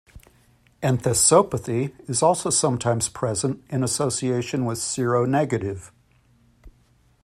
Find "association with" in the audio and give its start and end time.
3.83-4.79